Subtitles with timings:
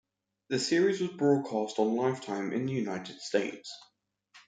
[0.49, 3.71] The series was broadcast on Lifetime in the United States.